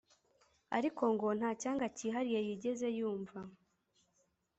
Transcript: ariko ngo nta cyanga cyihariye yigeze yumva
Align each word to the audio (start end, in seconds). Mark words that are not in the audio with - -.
ariko 0.77 1.03
ngo 1.13 1.27
nta 1.39 1.51
cyanga 1.61 1.85
cyihariye 1.95 2.39
yigeze 2.47 2.87
yumva 2.97 3.39